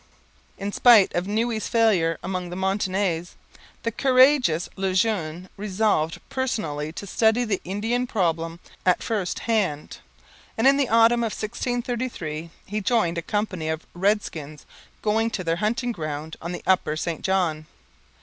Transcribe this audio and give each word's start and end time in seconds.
In 0.57 0.71
spite 0.71 1.13
of 1.13 1.27
Noue's 1.27 1.67
failure 1.67 2.17
among 2.23 2.49
the 2.49 2.55
Montagnais, 2.55 3.27
the 3.83 3.91
courageous 3.91 4.67
Le 4.75 4.95
Jeune 4.95 5.47
resolved 5.57 6.19
personally 6.27 6.91
to 6.93 7.05
study 7.05 7.43
the 7.45 7.61
Indian 7.63 8.07
problem 8.07 8.59
at 8.83 9.03
first 9.03 9.41
hand; 9.41 9.99
and 10.57 10.65
in 10.65 10.77
the 10.77 10.89
autumn 10.89 11.19
of 11.21 11.33
1633 11.33 12.49
he 12.65 12.81
joined 12.81 13.19
a 13.19 13.21
company 13.21 13.69
of 13.69 13.85
redskins 13.93 14.65
going 15.03 15.29
to 15.29 15.43
their 15.43 15.57
hunting 15.57 15.91
ground 15.91 16.35
on 16.41 16.51
the 16.51 16.63
upper 16.65 16.97
St 16.97 17.21
John. 17.21 17.67